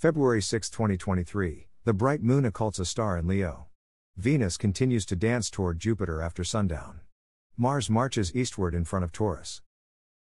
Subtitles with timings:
[0.00, 3.66] February 6, 2023, the bright moon occults a star in Leo.
[4.16, 7.00] Venus continues to dance toward Jupiter after sundown.
[7.58, 9.60] Mars marches eastward in front of Taurus.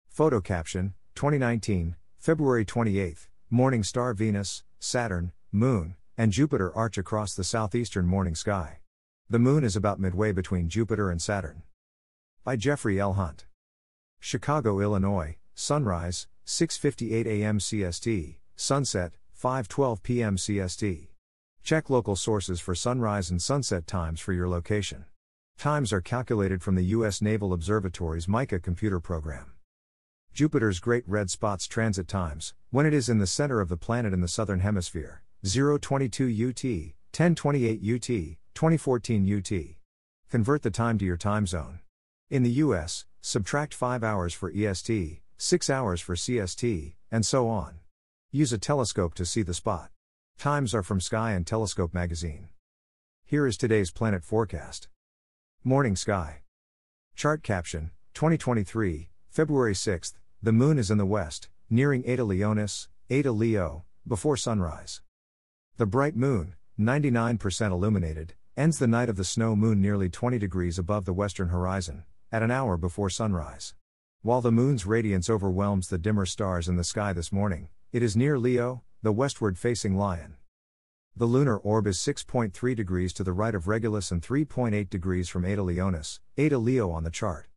[0.08, 7.44] Photo caption 2019, February 28, morning star Venus, Saturn, Moon, and Jupiter arch across the
[7.44, 8.80] southeastern morning sky.
[9.30, 11.64] The moon is about midway between Jupiter and Saturn.
[12.46, 13.16] By Jeffrey L.
[13.16, 13.46] Hunt.
[14.22, 17.60] Chicago, Illinois, sunrise, 6:58 a.m.
[17.60, 19.12] CST, sunset,
[19.42, 20.38] 5:12 p.m.
[20.38, 21.08] CST.
[21.62, 25.06] Check local sources for sunrise and sunset times for your location.
[25.58, 27.22] Times are calculated from the U.S.
[27.22, 29.52] Naval Observatory's MICA computer program.
[30.34, 34.14] Jupiter's Great Red Spot's transit times, when it is in the center of the planet
[34.14, 39.52] in the southern hemisphere, 022 UT, 1028 UT, 2014 UT.
[40.30, 41.80] Convert the time to your time zone.
[42.30, 47.80] In the US, subtract 5 hours for EST, 6 hours for CST, and so on.
[48.36, 49.92] Use a telescope to see the spot.
[50.38, 52.50] Times are from Sky and Telescope magazine.
[53.24, 54.90] Here is today's planet forecast.
[55.64, 56.42] Morning sky.
[57.16, 63.32] Chart caption 2023, February 6th, the moon is in the west, nearing Eta Leonis, Eta
[63.32, 65.02] Leo, before sunrise.
[65.78, 70.78] The bright moon, 99% illuminated, ends the night of the snow moon nearly 20 degrees
[70.78, 73.76] above the western horizon, at an hour before sunrise.
[74.24, 78.18] While the moon's radiance overwhelms the dimmer stars in the sky this morning, it is
[78.18, 80.36] near Leo, the westward facing lion.
[81.16, 85.46] The lunar orb is 6.3 degrees to the right of Regulus and 3.8 degrees from
[85.46, 87.48] Eta Leonis, Eta Leo on the chart.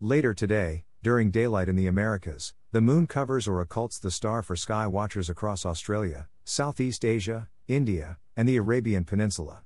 [0.00, 4.54] Later today, during daylight in the Americas, the moon covers or occults the star for
[4.54, 9.62] sky watchers across Australia, Southeast Asia, India, and the Arabian Peninsula.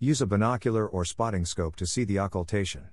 [0.00, 2.88] Use a binocular or spotting scope to see the occultation.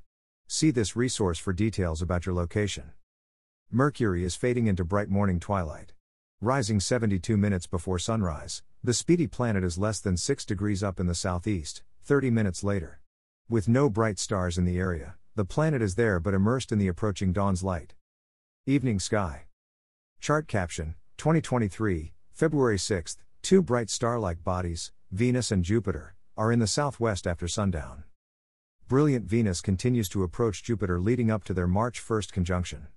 [0.47, 2.91] See this resource for details about your location.
[3.71, 5.93] Mercury is fading into bright morning twilight.
[6.45, 11.07] Rising 72 minutes before sunrise, the speedy planet is less than 6 degrees up in
[11.07, 12.99] the southeast, 30 minutes later.
[13.47, 16.89] With no bright stars in the area, the planet is there but immersed in the
[16.89, 17.93] approaching dawn's light.
[18.65, 19.43] Evening sky.
[20.19, 26.59] Chart caption 2023, February 6th, two bright star like bodies, Venus and Jupiter, are in
[26.59, 28.03] the southwest after sundown.
[28.89, 32.87] Brilliant Venus continues to approach Jupiter leading up to their March 1st conjunction.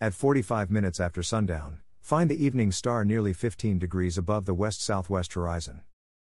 [0.00, 4.82] At 45 minutes after sundown, Find the evening star nearly 15 degrees above the west
[4.82, 5.82] southwest horizon.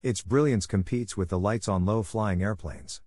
[0.04, 3.02] Its brilliance competes with the lights on low flying airplanes.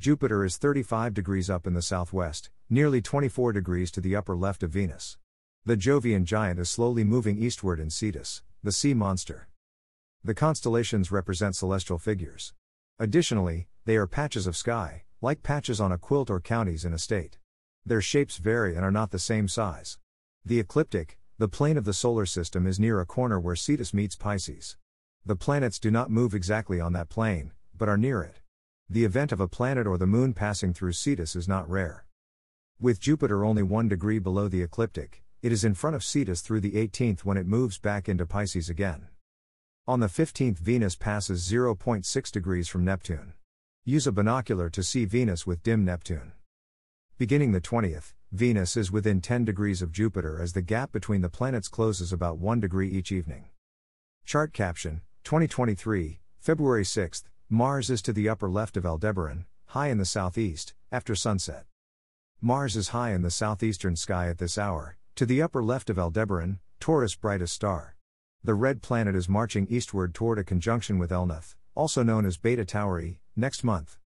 [0.00, 4.64] Jupiter is 35 degrees up in the southwest, nearly 24 degrees to the upper left
[4.64, 5.18] of Venus.
[5.64, 9.46] The Jovian giant is slowly moving eastward in Cetus, the sea monster.
[10.24, 12.54] The constellations represent celestial figures.
[12.98, 16.98] Additionally, they are patches of sky, like patches on a quilt or counties in a
[16.98, 17.38] state.
[17.86, 19.96] Their shapes vary and are not the same size.
[20.44, 24.14] The ecliptic, the plane of the solar system is near a corner where Cetus meets
[24.14, 24.76] Pisces.
[25.26, 28.40] The planets do not move exactly on that plane, but are near it.
[28.88, 32.06] The event of a planet or the moon passing through Cetus is not rare.
[32.78, 36.60] With Jupiter only 1 degree below the ecliptic, it is in front of Cetus through
[36.60, 39.08] the 18th when it moves back into Pisces again.
[39.88, 43.32] On the 15th, Venus passes 0.6 degrees from Neptune.
[43.84, 46.32] Use a binocular to see Venus with dim Neptune.
[47.18, 51.28] Beginning the 20th, Venus is within 10 degrees of Jupiter as the gap between the
[51.28, 53.44] planets closes about 1 degree each evening.
[54.24, 59.98] Chart caption 2023, February 6, Mars is to the upper left of Aldebaran, high in
[59.98, 61.66] the southeast, after sunset.
[62.40, 65.96] Mars is high in the southeastern sky at this hour, to the upper left of
[65.96, 67.94] Aldebaran, Taurus' brightest star.
[68.42, 72.64] The red planet is marching eastward toward a conjunction with Elnath, also known as Beta
[72.64, 73.98] Tauri, next month.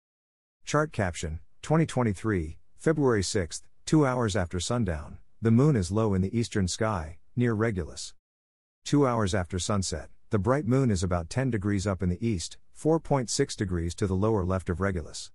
[0.66, 6.38] Chart caption 2023, February 6th, Two hours after sundown, the moon is low in the
[6.38, 8.14] eastern sky, near Regulus.
[8.84, 12.58] Two hours after sunset, the bright moon is about 10 degrees up in the east,
[12.78, 15.32] 4.6 degrees to the lower left of Regulus.